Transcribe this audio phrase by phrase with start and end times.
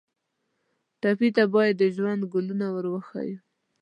[1.01, 3.39] ټپي ته باید د ژوند ګلونه ور وښیو.